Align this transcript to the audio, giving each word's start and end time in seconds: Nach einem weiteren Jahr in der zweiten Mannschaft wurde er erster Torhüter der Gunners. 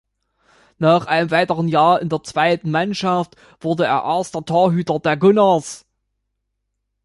Nach 0.79 1.05
einem 1.05 1.29
weiteren 1.29 1.67
Jahr 1.67 2.01
in 2.01 2.09
der 2.09 2.23
zweiten 2.23 2.71
Mannschaft 2.71 3.35
wurde 3.59 3.85
er 3.85 4.01
erster 4.03 4.43
Torhüter 4.43 4.97
der 4.99 5.15
Gunners. 5.15 5.85